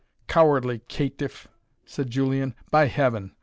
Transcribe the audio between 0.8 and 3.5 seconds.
caitiff!" said Julian; "by Heaven!